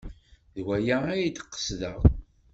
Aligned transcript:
D 0.55 0.57
waya 0.65 0.97
ay 1.13 1.25
d-qesdeɣ. 1.35 1.99